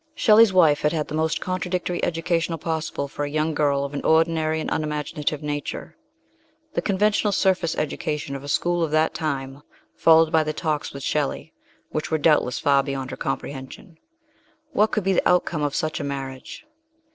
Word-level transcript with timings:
Shelley's 0.15 0.51
wife 0.51 0.81
had 0.81 0.93
had 0.93 1.09
the 1.09 1.13
most 1.13 1.39
contradictory 1.39 2.01
educa 2.01 2.41
tion 2.41 2.57
possible 2.57 3.07
for 3.07 3.23
a 3.23 3.29
young 3.29 3.53
girl 3.53 3.85
of 3.85 3.93
an 3.93 4.03
ordinary 4.03 4.59
and 4.59 4.67
unimaginative 4.71 5.43
nature 5.43 5.95
the 6.73 6.81
conventional 6.81 7.31
surface 7.31 7.75
edu 7.75 7.99
cation 7.99 8.35
of 8.35 8.43
a 8.43 8.47
school 8.47 8.81
of 8.83 8.89
that 8.89 9.13
time 9.13 9.61
followed 9.95 10.31
by 10.31 10.43
the 10.43 10.53
talks 10.53 10.91
with 10.91 11.03
Shelley, 11.03 11.53
which 11.91 12.09
were 12.09 12.17
doubtless 12.17 12.57
far 12.57 12.81
beyond 12.81 13.11
her 13.11 13.15
comprehension. 13.17 13.99
What 14.71 14.87
could 14.91 15.03
be 15.03 15.13
the 15.13 15.29
outcome 15.29 15.61
of 15.61 15.75
such 15.75 15.99
a 15.99 16.03
marriage? 16.03 16.65